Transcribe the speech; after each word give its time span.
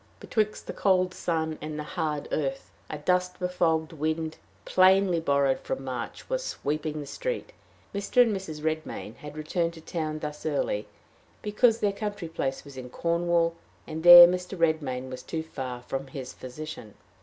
Betwixt 0.19 0.65
the 0.65 0.73
cold 0.73 1.13
sun 1.13 1.59
and 1.61 1.77
the 1.77 1.83
hard 1.83 2.27
earth, 2.31 2.71
a 2.89 2.97
dust 2.97 3.37
befogged 3.37 3.93
wind, 3.93 4.37
plainly 4.65 5.19
borrowed 5.19 5.59
from 5.59 5.83
March, 5.83 6.27
was 6.27 6.43
sweeping 6.43 6.99
the 6.99 7.05
street. 7.05 7.53
Mr. 7.93 8.23
and 8.23 8.35
Mrs. 8.35 8.63
Redmain 8.63 9.17
had 9.17 9.37
returned 9.37 9.75
to 9.75 9.81
town 9.81 10.17
thus 10.17 10.43
early 10.43 10.87
because 11.43 11.81
their 11.81 11.93
country 11.93 12.27
place 12.29 12.63
was 12.65 12.77
in 12.77 12.89
Cornwall, 12.89 13.53
and 13.85 14.01
there 14.01 14.27
Mr. 14.27 14.57
Redmain 14.57 15.11
was 15.11 15.21
too 15.21 15.43
far 15.43 15.83
from 15.83 16.07
his 16.07 16.33
physician. 16.33 16.95